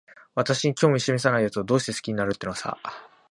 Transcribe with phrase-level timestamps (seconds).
[0.33, 2.79] 私に興味しめさないやつを、どうして好きになるってのさ。